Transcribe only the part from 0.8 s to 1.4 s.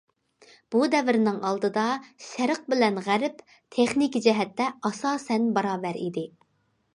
دەۋرنىڭ